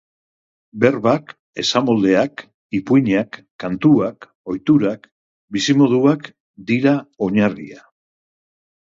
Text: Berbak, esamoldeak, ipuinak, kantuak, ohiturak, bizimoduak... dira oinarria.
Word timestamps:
Berbak, 0.83 1.33
esamoldeak, 1.63 2.41
ipuinak, 2.79 3.37
kantuak, 3.63 4.27
ohiturak, 4.53 5.05
bizimoduak... 5.59 6.27
dira 6.73 6.95
oinarria. 7.29 7.85